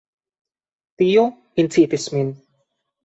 [1.01, 1.27] Tio
[1.65, 2.33] incitis min.